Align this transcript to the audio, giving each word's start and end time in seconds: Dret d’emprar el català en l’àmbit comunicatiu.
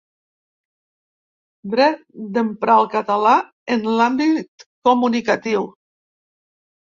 Dret 1.73 2.01
d’emprar 2.37 2.77
el 2.85 2.89
català 2.95 3.35
en 3.77 3.85
l’àmbit 4.01 4.67
comunicatiu. 4.91 5.69